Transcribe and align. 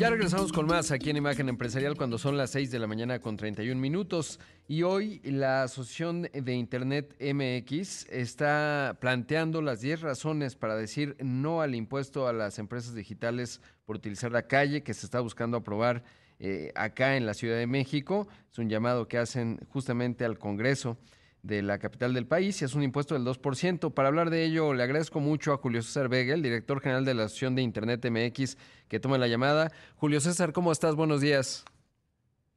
Ya 0.00 0.08
regresamos 0.08 0.50
con 0.50 0.64
más 0.64 0.92
aquí 0.92 1.10
en 1.10 1.18
Imagen 1.18 1.50
Empresarial 1.50 1.94
cuando 1.94 2.16
son 2.16 2.38
las 2.38 2.52
6 2.52 2.70
de 2.70 2.78
la 2.78 2.86
mañana 2.86 3.18
con 3.18 3.36
31 3.36 3.78
minutos. 3.78 4.40
Y 4.66 4.82
hoy 4.82 5.20
la 5.24 5.64
Asociación 5.64 6.22
de 6.22 6.54
Internet 6.54 7.14
MX 7.20 8.06
está 8.08 8.96
planteando 8.98 9.60
las 9.60 9.82
10 9.82 10.00
razones 10.00 10.56
para 10.56 10.74
decir 10.74 11.16
no 11.20 11.60
al 11.60 11.74
impuesto 11.74 12.26
a 12.26 12.32
las 12.32 12.58
empresas 12.58 12.94
digitales 12.94 13.60
por 13.84 13.96
utilizar 13.96 14.32
la 14.32 14.46
calle 14.46 14.82
que 14.82 14.94
se 14.94 15.04
está 15.04 15.20
buscando 15.20 15.58
aprobar 15.58 16.02
eh, 16.38 16.72
acá 16.76 17.18
en 17.18 17.26
la 17.26 17.34
Ciudad 17.34 17.58
de 17.58 17.66
México. 17.66 18.26
Es 18.50 18.58
un 18.58 18.70
llamado 18.70 19.06
que 19.06 19.18
hacen 19.18 19.60
justamente 19.68 20.24
al 20.24 20.38
Congreso 20.38 20.96
de 21.42 21.62
la 21.62 21.78
capital 21.78 22.14
del 22.14 22.26
país 22.26 22.60
y 22.60 22.64
es 22.64 22.74
un 22.74 22.82
impuesto 22.82 23.14
del 23.14 23.24
2%. 23.24 23.92
Para 23.94 24.08
hablar 24.08 24.30
de 24.30 24.44
ello, 24.44 24.74
le 24.74 24.82
agradezco 24.82 25.20
mucho 25.20 25.52
a 25.52 25.56
Julio 25.56 25.82
César 25.82 26.08
Vega, 26.08 26.34
director 26.34 26.80
general 26.80 27.04
de 27.04 27.14
la 27.14 27.24
Asociación 27.24 27.54
de 27.54 27.62
Internet 27.62 28.06
MX, 28.08 28.56
que 28.88 29.00
tome 29.00 29.18
la 29.18 29.28
llamada. 29.28 29.70
Julio 29.96 30.20
César, 30.20 30.52
¿cómo 30.52 30.72
estás? 30.72 30.96
Buenos 30.96 31.20
días. 31.20 31.64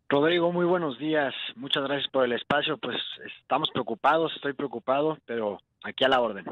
Rodrigo, 0.09 0.51
muy 0.51 0.65
buenos 0.65 0.99
días. 0.99 1.33
Muchas 1.55 1.83
gracias 1.83 2.09
por 2.11 2.25
el 2.25 2.33
espacio. 2.33 2.77
Pues 2.77 2.97
estamos 3.41 3.69
preocupados, 3.71 4.31
estoy 4.35 4.53
preocupado, 4.53 5.17
pero 5.25 5.59
aquí 5.83 6.03
a 6.03 6.09
la 6.09 6.21
orden. 6.21 6.45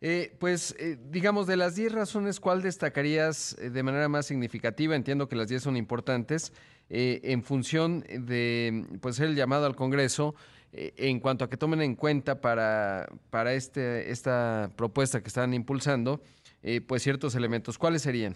Eh, 0.00 0.36
pues, 0.38 0.76
eh, 0.78 0.96
digamos, 1.10 1.46
de 1.46 1.56
las 1.56 1.74
10 1.74 1.92
razones, 1.92 2.38
¿cuál 2.38 2.62
destacarías 2.62 3.58
eh, 3.58 3.70
de 3.70 3.82
manera 3.82 4.08
más 4.08 4.26
significativa? 4.26 4.94
Entiendo 4.94 5.28
que 5.28 5.36
las 5.36 5.48
10 5.48 5.62
son 5.62 5.76
importantes. 5.76 6.52
en 6.90 7.42
función 7.42 8.00
de 8.08 8.86
pues, 9.02 9.20
el 9.20 9.34
llamado 9.34 9.66
al 9.66 9.76
Congreso, 9.76 10.34
eh, 10.72 10.92
en 10.96 11.20
cuanto 11.20 11.44
a 11.44 11.50
que 11.50 11.56
tomen 11.56 11.80
en 11.80 11.96
cuenta 11.96 12.40
para, 12.40 13.06
para 13.30 13.52
este, 13.54 14.10
esta 14.10 14.70
propuesta 14.76 15.20
que 15.22 15.28
están 15.28 15.54
impulsando, 15.54 16.20
eh, 16.62 16.80
pues 16.80 17.02
ciertos 17.02 17.34
elementos. 17.34 17.78
¿Cuáles 17.78 18.02
serían? 18.02 18.34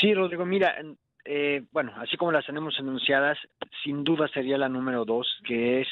Sí, 0.00 0.14
Rodrigo, 0.14 0.46
mira, 0.46 0.76
eh, 1.24 1.62
bueno, 1.72 1.92
así 1.96 2.16
como 2.16 2.32
las 2.32 2.46
tenemos 2.46 2.78
enunciadas, 2.78 3.38
sin 3.84 4.04
duda 4.04 4.28
sería 4.28 4.56
la 4.56 4.68
número 4.68 5.04
dos, 5.04 5.26
que 5.44 5.82
es 5.82 5.88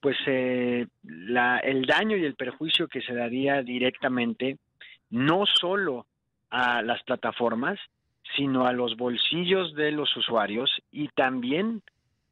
pues 0.00 0.16
la, 1.02 1.58
el 1.58 1.84
daño 1.84 2.16
y 2.16 2.24
el 2.24 2.34
perjuicio 2.34 2.88
que 2.88 3.02
se 3.02 3.12
daría 3.12 3.62
directamente 3.62 4.56
no 5.10 5.44
solo 5.44 6.06
a 6.48 6.80
las 6.80 7.02
plataformas, 7.02 7.78
sino 8.36 8.66
a 8.66 8.72
los 8.72 8.96
bolsillos 8.96 9.74
de 9.74 9.92
los 9.92 10.16
usuarios 10.16 10.70
y 10.90 11.08
también 11.08 11.82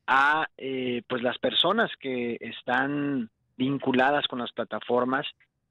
a 0.09 0.49
eh, 0.57 1.03
pues 1.07 1.23
las 1.23 1.39
personas 1.39 1.91
que 2.01 2.39
están 2.41 3.29
vinculadas 3.59 4.27
con 4.27 4.39
las 4.39 4.51
plataformas 4.53 5.27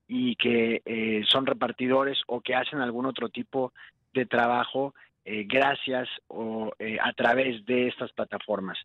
y 0.07 0.35
que 0.35 0.83
eh, 0.85 1.23
son 1.27 1.47
repartidores 1.47 2.21
o 2.27 2.39
que 2.41 2.53
hacen 2.53 2.79
algún 2.79 3.07
otro 3.07 3.29
tipo 3.29 3.73
de 4.13 4.27
trabajo 4.27 4.93
eh, 5.25 5.45
gracias 5.47 6.07
o 6.27 6.71
a 7.01 7.13
través 7.13 7.65
de 7.65 7.87
estas 7.87 8.11
plataformas. 8.13 8.77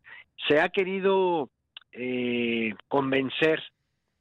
Se 0.49 0.59
ha 0.59 0.71
querido 0.71 1.51
convencer 2.89 3.63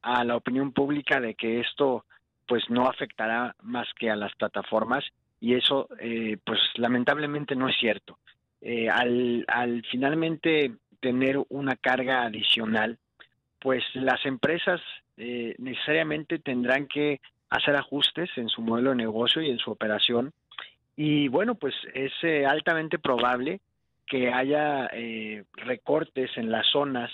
a 0.02 0.26
la 0.26 0.36
opinión 0.36 0.74
pública 0.74 1.22
de 1.22 1.36
que 1.36 1.62
esto 1.62 2.04
pues 2.46 2.70
no 2.70 2.88
afectará 2.90 3.56
más 3.62 3.88
que 3.98 4.12
a 4.12 4.18
las 4.18 4.36
plataformas 4.36 5.06
y 5.40 5.56
eso 5.56 5.88
pues 6.44 6.60
lamentablemente 6.76 7.56
no 7.56 7.70
es 7.70 7.78
cierto. 7.80 8.20
al, 8.92 9.46
al 9.48 9.84
finalmente 9.90 10.74
tener 11.02 11.38
una 11.50 11.76
carga 11.76 12.24
adicional, 12.24 12.98
pues 13.60 13.84
las 13.94 14.26
empresas 14.26 14.80
eh, 15.18 15.56
necesariamente 15.58 16.40
tendrán 16.40 16.88
que 16.88 17.20
hacer 17.50 17.76
ajustes 17.76 18.30
en 18.38 18.48
su 18.50 18.62
modelo 18.62 18.92
de 18.92 18.96
negocio 18.96 19.42
y 19.42 19.50
en 19.50 19.58
su 19.58 19.72
operación. 19.72 20.32
Y 20.96 21.28
bueno, 21.28 21.56
pues 21.56 21.76
es 21.94 22.12
eh, 22.24 22.46
altamente 22.46 22.98
probable 22.98 23.60
que 24.08 24.32
haya 24.32 24.90
eh, 24.94 25.44
recortes 25.54 26.32
en 26.38 26.52
las 26.52 26.68
zonas 26.68 27.12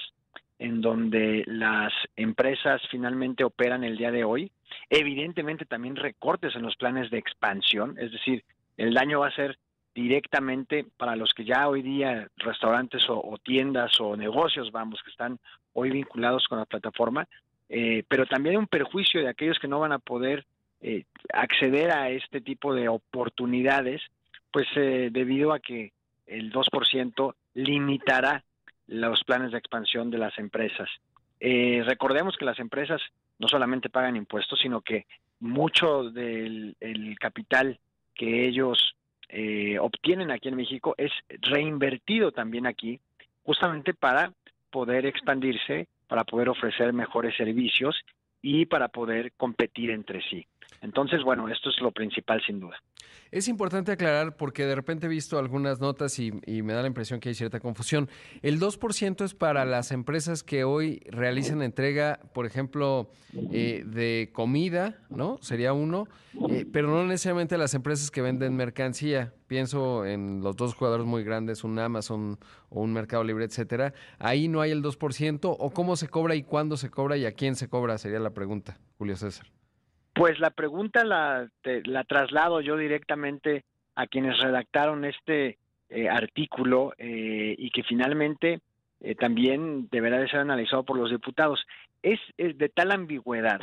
en 0.59 0.81
donde 0.81 1.43
las 1.45 1.93
empresas 2.15 2.81
finalmente 2.89 3.43
operan 3.43 3.83
el 3.83 3.97
día 3.97 4.11
de 4.11 4.23
hoy. 4.23 4.51
Evidentemente 4.89 5.65
también 5.65 5.95
recortes 5.95 6.55
en 6.55 6.63
los 6.63 6.75
planes 6.75 7.11
de 7.11 7.19
expansión, 7.19 7.95
es 7.99 8.11
decir, 8.11 8.43
el 8.77 8.93
daño 8.93 9.19
va 9.19 9.27
a 9.27 9.35
ser 9.35 9.57
directamente 9.97 10.85
para 10.95 11.15
los 11.15 11.33
que 11.33 11.43
ya 11.43 11.67
hoy 11.67 11.81
día 11.81 12.29
restaurantes 12.37 13.03
o, 13.09 13.35
tiendas 13.43 13.99
o 13.99 14.15
negocios, 14.15 14.71
vamos, 14.71 15.01
que 15.03 15.09
están 15.09 15.39
hoy 15.73 15.89
vinculados 15.89 16.45
con 16.47 16.59
la 16.59 16.65
plataforma, 16.65 17.27
eh, 17.67 18.03
pero 18.07 18.27
también 18.27 18.57
un 18.57 18.67
perjuicio 18.67 19.21
de 19.21 19.29
aquellos 19.29 19.57
que 19.57 19.67
no 19.67 19.79
van 19.79 19.93
a 19.93 19.97
poder 19.97 20.45
eh, 20.81 21.05
acceder 21.33 21.89
a 21.89 22.11
este 22.11 22.41
tipo 22.41 22.75
de 22.75 22.87
oportunidades, 22.87 24.03
pues 24.51 24.67
eh, 24.75 25.09
debido 25.11 25.51
a 25.51 25.59
que 25.59 25.93
el 26.27 26.53
2% 26.53 27.33
limitará 27.55 28.43
los 28.85 29.23
planes 29.23 29.51
de 29.51 29.57
expansión 29.57 30.11
de 30.11 30.19
las 30.19 30.37
empresas. 30.37 30.89
recordemos 31.39 32.37
que 32.37 32.45
las 32.45 32.59
empresas 32.59 33.01
no 33.39 33.47
solamente 33.47 33.89
pagan 33.89 34.15
impuestos, 34.15 34.59
sino 34.59 34.81
que 34.81 35.07
mucho 35.39 36.03
del 36.11 36.75
capital 37.19 37.79
que 38.13 38.47
ellos 38.47 38.96
eh, 39.29 39.77
obtienen 39.79 40.31
aquí 40.31 40.49
en 40.49 40.55
México 40.55 40.95
es 40.97 41.11
reinvertido 41.41 42.31
también 42.31 42.65
aquí, 42.65 42.99
justamente 43.43 43.93
para 43.93 44.31
poder 44.69 45.05
expandirse, 45.05 45.87
para 46.07 46.23
poder 46.23 46.49
ofrecer 46.49 46.93
mejores 46.93 47.35
servicios 47.35 47.95
y 48.41 48.65
para 48.65 48.87
poder 48.87 49.31
competir 49.33 49.91
entre 49.91 50.21
sí. 50.21 50.45
Entonces, 50.81 51.23
bueno, 51.23 51.49
esto 51.49 51.69
es 51.69 51.79
lo 51.81 51.91
principal 51.91 52.41
sin 52.45 52.59
duda. 52.59 52.77
Es 53.31 53.47
importante 53.47 53.91
aclarar 53.91 54.37
porque 54.37 54.65
de 54.65 54.75
repente 54.75 55.07
he 55.07 55.09
visto 55.09 55.37
algunas 55.37 55.79
notas 55.79 56.17
y, 56.19 56.31
me 56.31 56.73
da 56.73 56.81
la 56.81 56.87
impresión 56.87 57.19
que 57.19 57.29
hay 57.29 57.35
cierta 57.35 57.59
confusión. 57.59 58.09
El 58.41 58.59
2% 58.59 59.25
es 59.25 59.33
para 59.33 59.65
las 59.65 59.91
empresas 59.91 60.43
que 60.43 60.63
hoy 60.63 61.01
realizan 61.09 61.61
entrega, 61.61 62.19
por 62.33 62.45
ejemplo, 62.45 63.11
eh, 63.51 63.83
de 63.85 64.29
comida, 64.33 64.99
¿no? 65.09 65.37
Sería 65.41 65.73
uno, 65.73 66.07
eh, 66.49 66.65
pero 66.71 66.89
no 66.89 67.05
necesariamente 67.05 67.57
las 67.57 67.73
empresas 67.73 68.11
que 68.11 68.21
venden 68.21 68.55
mercancía. 68.55 69.33
Pienso 69.47 70.05
en 70.05 70.41
los 70.41 70.55
dos 70.55 70.73
jugadores 70.73 71.05
muy 71.05 71.23
grandes, 71.23 71.63
un 71.63 71.77
Amazon 71.79 72.37
o 72.69 72.81
un 72.81 72.93
Mercado 72.93 73.23
Libre, 73.23 73.45
etcétera. 73.45 73.93
Ahí 74.19 74.47
no 74.47 74.61
hay 74.61 74.71
el 74.71 74.81
2%, 74.81 75.55
o 75.57 75.69
cómo 75.71 75.95
se 75.95 76.07
cobra 76.07 76.35
y 76.35 76.43
cuándo 76.43 76.77
se 76.77 76.89
cobra 76.89 77.17
y 77.17 77.25
a 77.25 77.33
quién 77.33 77.55
se 77.55 77.67
cobra, 77.67 77.97
sería 77.97 78.19
la 78.19 78.31
pregunta, 78.31 78.77
Julio 78.97 79.15
César. 79.17 79.47
Pues 80.17 80.39
la 80.39 80.49
pregunta 80.49 81.03
la, 81.03 81.47
la 81.63 82.03
traslado 82.03 82.59
yo 82.59 82.75
directamente 82.75 83.65
a 83.93 84.07
quienes 84.07 84.39
redactaron 84.39 85.05
este 85.05 85.59
eh, 85.89 86.09
artículo 86.09 86.93
eh, 86.97 87.53
y 87.55 87.69
que 87.69 87.83
finalmente 87.83 88.61
eh, 88.99 89.13
también 89.13 89.87
deberá 89.91 90.17
de 90.17 90.27
ser 90.27 90.39
analizado 90.39 90.83
por 90.83 90.97
los 90.97 91.11
diputados. 91.11 91.63
Es, 92.01 92.19
de 92.35 92.69
tal 92.69 92.91
ambigüedad 92.91 93.61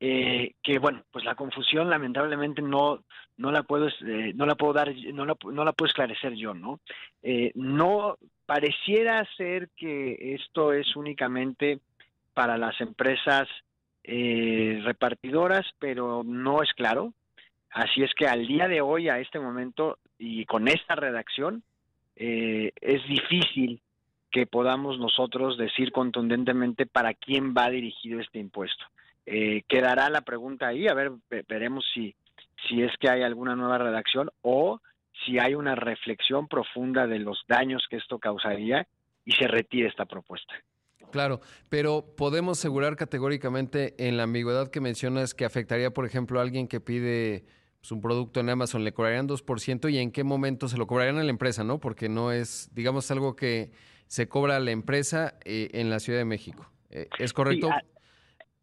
que 0.00 0.78
bueno, 0.80 1.02
pues 1.10 1.24
la 1.24 1.34
confusión 1.34 1.88
lamentablemente 1.88 2.60
no 2.60 3.04
no 3.38 3.50
la 3.50 3.62
puedo 3.62 3.88
no 4.34 4.44
la 4.44 4.54
puedo 4.54 4.74
dar 4.74 4.94
no 5.14 5.24
la, 5.24 5.34
no 5.50 5.64
la 5.64 5.72
puedo 5.72 5.88
esclarecer 5.88 6.34
yo, 6.34 6.52
¿no? 6.52 6.80
no 7.54 8.18
pareciera 8.44 9.26
ser 9.38 9.70
que 9.74 10.34
esto 10.34 10.74
es 10.74 10.94
únicamente 10.94 11.80
para 12.34 12.58
las 12.58 12.78
empresas 12.82 13.48
eh, 14.04 14.80
repartidoras, 14.84 15.66
pero 15.78 16.22
no 16.24 16.62
es 16.62 16.72
claro. 16.74 17.12
Así 17.70 18.02
es 18.02 18.12
que 18.14 18.26
al 18.26 18.46
día 18.46 18.68
de 18.68 18.80
hoy, 18.80 19.08
a 19.08 19.18
este 19.18 19.40
momento 19.40 19.98
y 20.18 20.44
con 20.44 20.68
esta 20.68 20.94
redacción, 20.94 21.62
eh, 22.16 22.72
es 22.80 23.02
difícil 23.08 23.80
que 24.30 24.46
podamos 24.46 24.98
nosotros 24.98 25.56
decir 25.56 25.90
contundentemente 25.90 26.86
para 26.86 27.14
quién 27.14 27.54
va 27.54 27.70
dirigido 27.70 28.20
este 28.20 28.38
impuesto. 28.38 28.84
Eh, 29.26 29.62
quedará 29.68 30.10
la 30.10 30.20
pregunta 30.20 30.68
ahí, 30.68 30.86
a 30.86 30.94
ver, 30.94 31.12
veremos 31.48 31.84
si, 31.94 32.14
si 32.68 32.82
es 32.82 32.92
que 32.98 33.08
hay 33.08 33.22
alguna 33.22 33.56
nueva 33.56 33.78
redacción 33.78 34.30
o 34.42 34.80
si 35.24 35.38
hay 35.38 35.54
una 35.54 35.74
reflexión 35.74 36.46
profunda 36.46 37.06
de 37.06 37.20
los 37.20 37.44
daños 37.48 37.86
que 37.88 37.96
esto 37.96 38.18
causaría 38.18 38.86
y 39.24 39.32
se 39.32 39.48
retire 39.48 39.88
esta 39.88 40.04
propuesta. 40.04 40.54
Claro, 41.14 41.40
pero 41.68 42.04
podemos 42.16 42.58
asegurar 42.58 42.96
categóricamente 42.96 43.94
en 44.04 44.16
la 44.16 44.24
ambigüedad 44.24 44.68
que 44.68 44.80
mencionas 44.80 45.32
que 45.32 45.44
afectaría, 45.44 45.92
por 45.92 46.06
ejemplo, 46.06 46.40
a 46.40 46.42
alguien 46.42 46.66
que 46.66 46.80
pide 46.80 47.44
pues, 47.78 47.92
un 47.92 48.00
producto 48.00 48.40
en 48.40 48.50
Amazon, 48.50 48.82
le 48.82 48.92
cobrarían 48.92 49.28
2% 49.28 49.92
y 49.92 49.98
en 49.98 50.10
qué 50.10 50.24
momento 50.24 50.66
se 50.66 50.76
lo 50.76 50.88
cobrarían 50.88 51.18
a 51.18 51.22
la 51.22 51.30
empresa, 51.30 51.62
¿no? 51.62 51.78
Porque 51.78 52.08
no 52.08 52.32
es, 52.32 52.68
digamos, 52.74 53.12
algo 53.12 53.36
que 53.36 53.70
se 54.08 54.26
cobra 54.26 54.56
a 54.56 54.58
la 54.58 54.72
empresa 54.72 55.38
eh, 55.44 55.68
en 55.74 55.88
la 55.88 56.00
Ciudad 56.00 56.18
de 56.18 56.24
México. 56.24 56.68
Eh, 56.90 57.06
¿Es 57.20 57.32
correcto? 57.32 57.70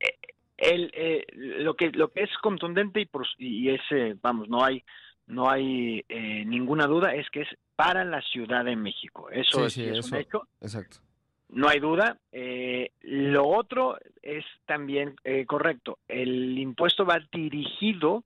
Eh, 0.02 0.18
el, 0.58 1.26
lo 1.64 1.76
que 1.76 1.92
lo 1.92 2.12
que 2.12 2.24
es 2.24 2.32
contundente 2.44 3.00
y, 3.00 3.70
y 3.70 3.70
es, 3.70 3.82
vamos, 4.22 4.50
no 4.50 4.62
hay 4.62 4.84
no 5.26 5.50
hay 5.50 6.04
ninguna 6.46 6.86
duda 6.86 7.16
es 7.16 7.30
que 7.30 7.44
es 7.44 7.50
para 7.78 8.04
la 8.04 8.22
Ciudad 8.22 8.66
de 8.66 8.76
México. 8.76 9.30
Eso 9.30 9.66
es, 9.66 9.78
un 9.78 10.18
hecho. 10.18 10.50
Exacto 10.60 11.00
no 11.52 11.68
hay 11.68 11.80
duda. 11.80 12.18
Eh, 12.32 12.92
lo 13.02 13.48
otro 13.48 13.98
es 14.22 14.46
también 14.66 15.16
eh, 15.24 15.46
correcto. 15.46 16.00
El 16.08 16.58
impuesto 16.58 17.06
va 17.06 17.20
dirigido 17.32 18.24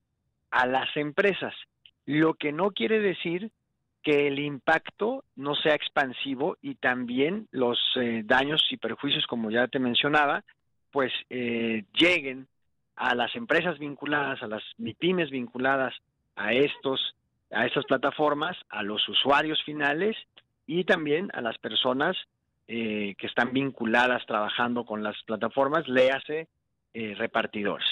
a 0.50 0.66
las 0.66 0.96
empresas, 0.96 1.54
lo 2.06 2.34
que 2.34 2.52
no 2.52 2.70
quiere 2.70 3.00
decir 3.00 3.50
que 4.02 4.28
el 4.28 4.38
impacto 4.38 5.24
no 5.34 5.56
sea 5.56 5.74
expansivo 5.74 6.56
y 6.62 6.76
también 6.76 7.48
los 7.50 7.78
eh, 7.96 8.22
daños 8.24 8.64
y 8.70 8.76
perjuicios, 8.76 9.26
como 9.26 9.50
ya 9.50 9.66
te 9.66 9.80
mencionaba, 9.80 10.44
pues 10.92 11.12
eh, 11.28 11.84
lleguen 11.92 12.46
a 12.94 13.16
las 13.16 13.34
empresas 13.34 13.80
vinculadas, 13.80 14.42
a 14.44 14.46
las 14.46 14.62
MIPIMES 14.78 15.30
vinculadas 15.30 15.92
a 16.36 16.52
estos 16.52 17.16
a 17.50 17.66
estas 17.66 17.84
plataformas, 17.84 18.56
a 18.68 18.82
los 18.82 19.08
usuarios 19.08 19.62
finales 19.64 20.16
y 20.66 20.84
también 20.84 21.28
a 21.32 21.40
las 21.40 21.58
personas 21.58 22.16
eh, 22.68 23.14
que 23.18 23.26
están 23.26 23.52
vinculadas 23.52 24.24
trabajando 24.26 24.84
con 24.84 25.02
las 25.02 25.16
plataformas, 25.24 25.86
léase 25.88 26.48
eh, 26.94 27.14
repartidores. 27.16 27.86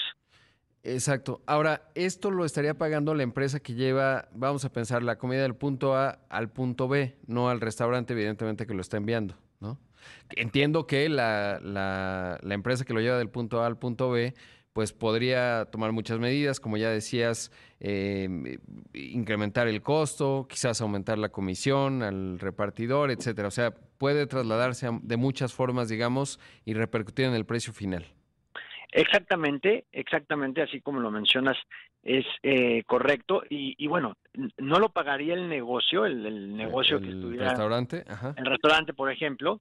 Exacto. 0.83 1.41
Ahora, 1.47 1.89
esto 1.95 2.29
lo 2.29 2.45
estaría 2.45 2.75
pagando 2.75 3.15
la 3.15 3.23
empresa 3.23 3.59
que 3.59 3.73
lleva, 3.73 4.27
vamos 4.33 4.65
a 4.65 4.71
pensar, 4.71 5.01
la 5.01 5.17
comida 5.17 5.41
del 5.41 5.55
punto 5.55 5.95
A 5.95 6.19
al 6.29 6.51
punto 6.51 6.87
B, 6.87 7.17
no 7.25 7.49
al 7.49 7.59
restaurante, 7.59 8.13
evidentemente, 8.13 8.67
que 8.67 8.73
lo 8.75 8.81
está 8.81 8.97
enviando, 8.97 9.35
¿no? 9.59 9.79
Entiendo 10.35 10.85
que 10.85 11.09
la, 11.09 11.59
la, 11.59 12.37
la 12.41 12.53
empresa 12.53 12.85
que 12.85 12.93
lo 12.93 12.99
lleva 12.99 13.17
del 13.17 13.29
punto 13.29 13.63
A 13.63 13.65
al 13.65 13.77
punto 13.77 14.11
B 14.11 14.35
pues 14.75 14.91
podría 14.91 15.69
tomar 15.71 15.93
muchas 15.93 16.19
medidas, 16.19 16.59
como 16.59 16.75
ya 16.75 16.89
decías, 16.89 17.49
eh, 17.79 18.59
incrementar 18.93 19.69
el 19.69 19.81
costo, 19.81 20.47
quizás 20.49 20.81
aumentar 20.81 21.17
la 21.17 21.29
comisión 21.29 22.03
al 22.03 22.39
repartidor, 22.39 23.09
etcétera. 23.09 23.47
O 23.47 23.51
sea, 23.51 23.73
puede 23.97 24.27
trasladarse 24.27 24.89
de 25.01 25.17
muchas 25.17 25.53
formas, 25.53 25.89
digamos, 25.89 26.39
y 26.65 26.73
repercutir 26.73 27.25
en 27.25 27.33
el 27.33 27.45
precio 27.45 27.73
final. 27.73 28.05
Exactamente, 28.91 29.85
exactamente, 29.91 30.61
así 30.61 30.79
como 30.79 30.99
lo 30.99 31.11
mencionas, 31.11 31.57
es 32.03 32.25
eh, 32.43 32.83
correcto. 32.85 33.43
Y, 33.49 33.87
bueno, 33.87 34.15
no 34.57 34.79
lo 34.79 34.89
pagaría 34.89 35.33
el 35.33 35.49
negocio, 35.49 36.05
el, 36.05 36.55
negocio 36.55 36.99
que 37.01 37.09
estuviera. 37.09 37.45
¿El 37.45 37.49
restaurante? 37.49 38.05
El 38.37 38.45
restaurante, 38.45 38.93
por 38.93 39.11
ejemplo. 39.11 39.59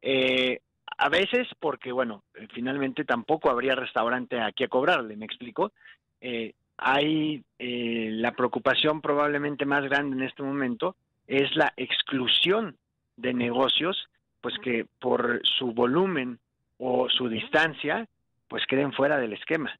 Eh, 0.00 0.60
a 1.00 1.08
veces 1.08 1.48
porque, 1.58 1.92
bueno, 1.92 2.24
eh, 2.34 2.46
finalmente 2.52 3.04
tampoco 3.04 3.50
habría 3.50 3.74
restaurante 3.74 4.40
aquí 4.40 4.64
a 4.64 4.68
cobrarle, 4.68 5.16
me 5.16 5.24
explico. 5.24 5.72
Eh, 6.20 6.52
hay 6.76 7.42
eh, 7.58 8.08
la 8.12 8.32
preocupación 8.32 9.00
probablemente 9.00 9.64
más 9.64 9.82
grande 9.84 10.16
en 10.16 10.22
este 10.22 10.42
momento 10.42 10.96
es 11.26 11.54
la 11.56 11.72
exclusión 11.76 12.76
de 13.20 13.34
negocios, 13.34 14.08
pues 14.40 14.54
que 14.62 14.86
por 15.00 15.40
su 15.44 15.72
volumen 15.72 16.38
o 16.78 17.08
su 17.08 17.28
distancia, 17.28 18.08
pues 18.48 18.64
queden 18.66 18.92
fuera 18.92 19.18
del 19.18 19.32
esquema. 19.32 19.70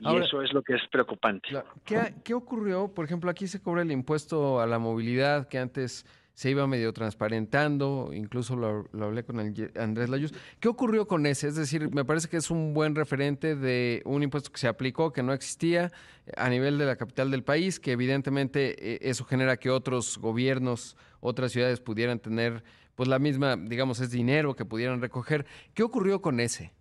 Y 0.00 0.16
eso 0.16 0.42
es 0.42 0.52
lo 0.52 0.62
que 0.62 0.74
es 0.74 0.82
preocupante. 0.90 1.48
¿Qué, 1.84 2.14
¿Qué 2.24 2.34
ocurrió? 2.34 2.88
Por 2.92 3.04
ejemplo, 3.04 3.30
aquí 3.30 3.46
se 3.46 3.62
cobra 3.62 3.82
el 3.82 3.92
impuesto 3.92 4.60
a 4.60 4.66
la 4.66 4.78
movilidad 4.78 5.48
que 5.48 5.58
antes 5.58 6.04
se 6.34 6.50
iba 6.50 6.66
medio 6.66 6.92
transparentando, 6.92 8.10
incluso 8.12 8.56
lo, 8.56 8.88
hablé 9.04 9.24
con 9.24 9.38
Andrés 9.38 10.08
Layuz. 10.08 10.32
¿Qué 10.58 10.68
ocurrió 10.68 11.06
con 11.06 11.26
ese? 11.26 11.46
Es 11.46 11.54
decir, 11.54 11.90
me 11.94 12.04
parece 12.04 12.28
que 12.28 12.36
es 12.36 12.50
un 12.50 12.74
buen 12.74 12.96
referente 12.96 13.54
de 13.54 14.02
un 14.04 14.22
impuesto 14.24 14.50
que 14.50 14.58
se 14.58 14.66
aplicó, 14.66 15.12
que 15.12 15.22
no 15.22 15.32
existía 15.32 15.92
a 16.36 16.48
nivel 16.48 16.76
de 16.76 16.86
la 16.86 16.96
capital 16.96 17.30
del 17.30 17.44
país, 17.44 17.78
que 17.78 17.92
evidentemente 17.92 18.94
eh, 18.94 18.98
eso 19.02 19.24
genera 19.24 19.56
que 19.56 19.70
otros 19.70 20.18
gobiernos, 20.18 20.96
otras 21.24 21.52
ciudades 21.52 21.80
pudieran 21.80 22.18
tener 22.20 22.62
pues 22.94 23.08
la 23.08 23.18
misma, 23.18 23.56
digamos, 23.56 23.98
es 24.00 24.10
dinero 24.10 24.54
que 24.54 24.66
pudieran 24.66 25.00
recoger. 25.00 25.46
¿Qué 25.74 25.82
ocurrió 25.82 26.20
con 26.20 26.38
ese? 26.38 26.72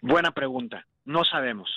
Buena 0.00 0.32
pregunta. 0.32 0.86
No 1.04 1.24
sabemos. 1.24 1.70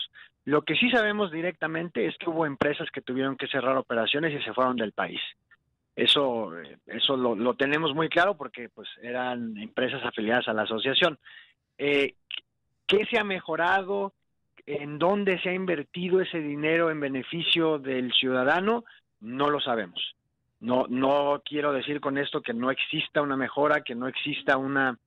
Lo 0.45 0.61
que 0.61 0.75
sí 0.75 0.89
sabemos 0.89 1.31
directamente 1.31 2.07
es 2.07 2.15
que 2.17 2.29
hubo 2.29 2.45
empresas 2.45 2.89
que 2.91 3.01
tuvieron 3.01 3.35
que 3.35 3.47
cerrar 3.47 3.77
operaciones 3.77 4.33
y 4.33 4.43
se 4.43 4.53
fueron 4.53 4.77
del 4.77 4.93
país. 4.93 5.19
Eso, 5.95 6.53
eso 6.87 7.17
lo, 7.17 7.53
tenemos 7.55 7.93
muy 7.93 8.07
claro 8.07 8.35
porque 8.35 8.69
pues 8.69 8.87
eran 9.01 9.57
empresas 9.57 10.01
afiliadas 10.05 10.47
a 10.47 10.53
la 10.53 10.63
asociación. 10.63 11.19
Eh, 11.77 12.15
¿Qué 12.87 13.05
se 13.05 13.19
ha 13.19 13.23
mejorado? 13.25 14.13
¿En 14.65 14.97
dónde 14.97 15.39
se 15.41 15.49
ha 15.49 15.53
invertido 15.53 16.21
ese 16.21 16.39
dinero 16.39 16.89
en 16.89 17.01
beneficio 17.01 17.79
del 17.79 18.13
ciudadano? 18.13 18.85
No 19.19 19.49
lo 19.49 19.59
sabemos. 19.59 20.15
No, 20.63 20.85
no 20.87 21.41
quiero 21.43 21.73
decir 21.73 21.99
con 21.99 22.17
esto 22.17 22.41
que 22.41 22.53
no 22.53 22.71
exista 22.71 23.21
una 23.21 23.35
mejora, 23.35 23.81
que 23.81 23.95
no 23.95 24.07
exista 24.07 24.55
una, 24.55 24.97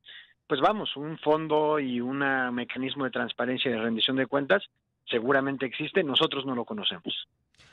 pues 0.47 0.61
vamos, 0.61 0.95
un 0.97 1.17
fondo 1.17 1.81
y 1.81 1.99
un 2.03 2.19
mecanismo 2.55 3.05
de 3.05 3.11
transparencia 3.11 3.71
y 3.71 3.73
de 3.73 3.81
rendición 3.81 4.17
de 4.17 4.27
cuentas. 4.27 4.63
Seguramente 5.07 5.65
existe, 5.65 6.05
nosotros 6.05 6.45
no 6.45 6.55
lo 6.55 6.67
conocemos. 6.67 7.27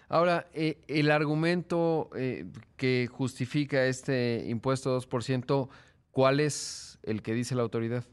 Ahora, 0.08 0.46
eh, 0.54 0.78
el 0.88 1.12
argumento 1.12 2.10
eh, 2.16 2.46
que 2.78 3.08
justifica 3.12 3.86
este 3.86 4.46
impuesto 4.48 4.98
2%, 4.98 5.70
¿cuál 6.12 6.40
es 6.40 7.02
el 7.04 7.22
que 7.22 7.34
dice 7.34 7.54
la 7.54 7.64
autoridad? 7.64 8.06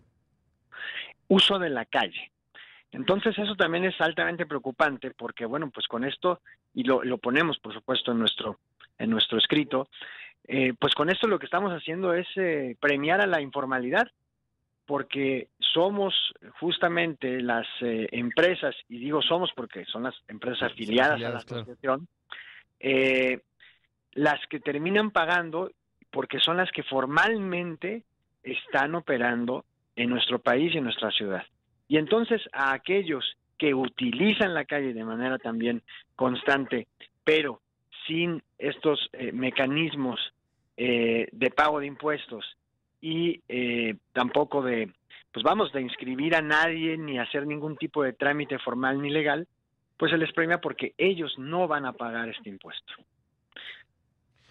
Uso 1.29 1.61
de 1.61 1.71
la 1.71 1.85
calle. 1.85 2.33
Entonces 2.91 3.39
eso 3.39 3.55
también 3.55 3.85
es 3.85 3.95
altamente 4.01 4.47
preocupante 4.47 5.13
porque, 5.13 5.47
bueno, 5.47 5.71
pues 5.71 5.87
con 5.87 6.05
esto, 6.05 6.41
y 6.75 6.83
lo, 6.83 7.19
ponemos 7.19 7.59
por 7.61 7.73
supuesto 7.73 8.11
en 8.11 8.19
nuestro, 8.19 8.59
en 9.01 9.11
nuestro 9.11 9.39
escrito, 9.39 9.89
eh, 10.47 10.73
pues 10.79 10.95
con 10.95 11.11
esto 11.11 11.27
lo 11.27 11.39
que 11.39 11.47
estamos 11.47 11.73
haciendo 11.73 12.15
es 12.15 12.29
premiar 12.81 13.21
a 13.21 13.27
la 13.27 13.41
informalidad 13.41 14.07
porque 14.91 15.47
somos 15.61 16.13
justamente 16.59 17.41
las 17.41 17.65
eh, 17.81 18.09
empresas, 18.11 18.75
y 18.89 18.99
digo 18.99 19.23
somos 19.23 19.53
porque 19.55 19.85
son 19.85 20.03
las 20.03 20.17
empresas 20.27 20.73
afiliadas, 20.73 21.23
a 21.23 21.29
la 21.29 21.37
asociación, 21.37 22.09
eh, 22.81 23.39
las 24.15 24.45
que 24.49 24.59
terminan 24.59 25.13
pagando 25.13 25.71
porque 26.11 26.41
son 26.41 26.57
las 26.57 26.73
que 26.73 26.83
formalmente 26.83 28.03
están 28.43 28.97
operando 28.97 29.65
en 29.95 30.11
nuestro 30.11 30.41
país 30.41 30.75
y 30.75 30.79
en 30.79 30.85
nuestra 30.85 31.13
ciudad. 31.13 31.45
Y 31.87 31.97
entonces 31.97 32.43
a 32.53 32.73
aquellos 32.73 33.37
que 33.59 33.73
utilizan 33.73 34.55
la 34.55 34.65
calle 34.65 34.93
de 34.93 35.05
manera 35.05 35.39
también 35.39 35.83
constante, 36.17 36.89
pero 37.23 37.61
sin 38.11 38.43
estos 38.59 39.09
eh, 39.13 39.31
mecanismos 39.31 40.19
de 40.77 41.53
pago 41.55 41.79
de 41.79 41.87
impuestos 41.87 42.57
y 43.01 43.43
eh, 43.49 43.97
tampoco 44.13 44.63
de, 44.63 44.93
pues 45.33 45.43
vamos, 45.43 45.73
de 45.73 45.81
inscribir 45.81 46.35
a 46.35 46.43
nadie 46.43 46.97
ni 46.99 47.19
hacer 47.19 47.47
ningún 47.47 47.77
tipo 47.77 48.03
de 48.03 48.13
trámite 48.13 48.59
formal 48.59 49.01
ni 49.01 49.11
legal, 49.11 49.47
pues 49.97 50.11
se 50.11 50.19
les 50.19 50.33
premia 50.33 50.61
porque 50.61 50.95
ellos 50.99 51.35
no 51.39 51.69
van 51.69 51.87
a 51.87 51.93
pagar 51.93 52.29
este 52.29 52.49
impuesto. 52.49 52.93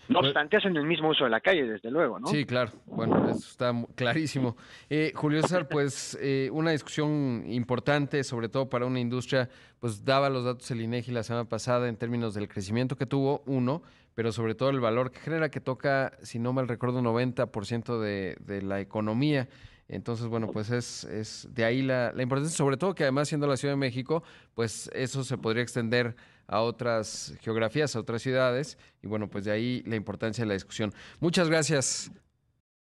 No 0.09 0.21
pues 0.21 0.29
obstante, 0.29 0.57
hacen 0.57 0.75
el 0.75 0.87
mismo 0.87 1.09
uso 1.09 1.25
de 1.25 1.29
la 1.29 1.39
calle, 1.39 1.65
desde 1.65 1.91
luego, 1.91 2.19
¿no? 2.19 2.27
Sí, 2.27 2.43
claro. 2.43 2.71
Bueno, 2.87 3.29
eso 3.29 3.47
está 3.47 3.71
clarísimo. 3.93 4.57
Eh, 4.89 5.11
Julio 5.13 5.39
César, 5.43 5.67
pues 5.69 6.17
eh, 6.19 6.49
una 6.51 6.71
discusión 6.71 7.43
importante, 7.47 8.23
sobre 8.23 8.49
todo 8.49 8.67
para 8.69 8.87
una 8.87 8.99
industria, 8.99 9.49
pues 9.79 10.03
daba 10.03 10.29
los 10.31 10.43
datos 10.45 10.69
el 10.71 10.81
INEGI 10.81 11.11
la 11.11 11.21
semana 11.21 11.47
pasada 11.47 11.87
en 11.87 11.95
términos 11.95 12.33
del 12.33 12.47
crecimiento 12.47 12.95
que 12.95 13.05
tuvo, 13.05 13.43
uno, 13.45 13.83
pero 14.15 14.31
sobre 14.31 14.55
todo 14.55 14.71
el 14.71 14.79
valor 14.79 15.11
que 15.11 15.19
genera, 15.19 15.49
que 15.49 15.61
toca, 15.61 16.13
si 16.23 16.39
no 16.39 16.53
mal 16.53 16.67
recuerdo, 16.67 16.97
un 16.99 17.05
90% 17.05 17.99
de, 17.99 18.35
de 18.39 18.63
la 18.63 18.81
economía. 18.81 19.47
Entonces, 19.87 20.25
bueno, 20.25 20.49
pues 20.51 20.71
es, 20.71 21.03
es 21.03 21.47
de 21.51 21.65
ahí 21.65 21.83
la, 21.83 22.13
la, 22.13 22.23
importancia, 22.23 22.57
sobre 22.57 22.77
todo 22.77 22.95
que 22.95 23.03
además 23.03 23.27
siendo 23.27 23.45
la 23.45 23.57
Ciudad 23.57 23.73
de 23.73 23.79
México, 23.79 24.23
pues 24.55 24.89
eso 24.93 25.23
se 25.23 25.37
podría 25.37 25.61
extender 25.61 26.15
a 26.49 26.61
otras 26.61 27.33
geografías, 27.41 27.95
a 27.95 27.99
otras 27.99 28.21
ciudades, 28.21 28.77
y 29.03 29.07
bueno, 29.07 29.29
pues 29.29 29.45
de 29.45 29.51
ahí 29.51 29.83
la 29.85 29.95
importancia 29.95 30.43
de 30.43 30.47
la 30.47 30.55
discusión. 30.55 30.93
Muchas 31.19 31.47
gracias, 31.47 32.11